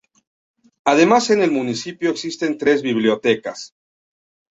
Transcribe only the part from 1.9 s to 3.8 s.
existen tres bibliotecas.